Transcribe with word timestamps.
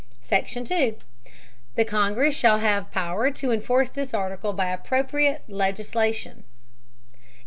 SECTION 0.21 0.65
2. 0.65 0.95
The 1.75 1.85
Congress 1.85 2.35
shall 2.35 2.57
have 2.57 2.89
power 2.89 3.29
to 3.29 3.51
enforce 3.51 3.91
this 3.91 4.15
article 4.15 4.51
by 4.51 4.69
appropriate 4.71 5.43
legislation. 5.47 6.43